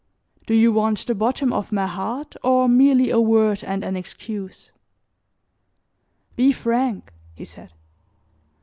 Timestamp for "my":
1.71-1.85